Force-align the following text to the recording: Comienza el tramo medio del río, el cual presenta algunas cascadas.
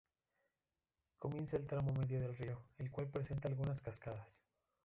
Comienza 1.19 1.57
el 1.57 1.67
tramo 1.67 1.93
medio 1.93 2.19
del 2.19 2.35
río, 2.35 2.59
el 2.79 2.89
cual 2.89 3.11
presenta 3.11 3.47
algunas 3.49 3.81
cascadas. 3.81 4.41